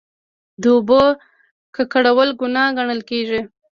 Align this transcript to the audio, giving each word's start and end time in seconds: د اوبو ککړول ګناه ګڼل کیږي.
د 0.61 0.63
اوبو 0.75 1.03
ککړول 1.75 2.29
ګناه 2.39 2.73
ګڼل 2.77 2.99
کیږي. 3.09 3.41